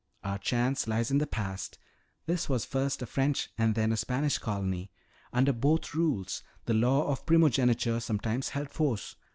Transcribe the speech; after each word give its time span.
Our 0.23 0.39
chance 0.39 0.87
lies 0.87 1.11
in 1.11 1.19
the 1.19 1.27
past. 1.27 1.77
This 2.25 2.49
was 2.49 2.65
first 2.65 3.03
a 3.03 3.05
French 3.05 3.51
and 3.55 3.75
then 3.75 3.91
a 3.91 3.97
Spanish 3.97 4.39
colony. 4.39 4.89
Under 5.31 5.53
both 5.53 5.93
rules 5.93 6.41
the 6.65 6.73
law 6.73 7.07
of 7.11 7.27
primogeniture 7.27 7.99
sometimes 7.99 8.49
held 8.49 8.71
force. 8.71 9.15